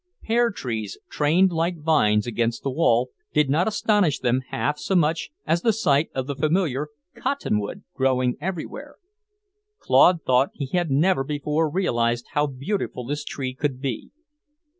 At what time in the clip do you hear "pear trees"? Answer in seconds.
0.23-0.97